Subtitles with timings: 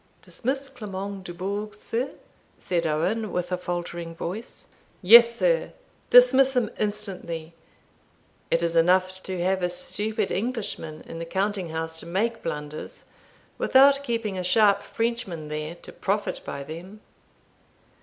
[0.23, 2.09] "Dismiss Clement Dubourg, sir?"
[2.57, 4.65] said Owen, with a faltering voice.
[5.03, 5.73] "Yes, sir,
[6.09, 7.53] dismiss him instantly;
[8.49, 13.03] it is enough to have a stupid Englishman in the counting house to make blunders,
[13.59, 17.01] without keeping a sharp Frenchman there to profit by them."